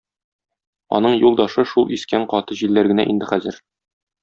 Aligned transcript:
Аның 0.99 1.17
юлдашы 1.17 1.67
шул 1.73 1.95
искән 1.99 2.27
каты 2.33 2.59
җилләр 2.63 2.91
генә 2.95 3.07
инде 3.13 3.31
хәзер. 3.35 3.63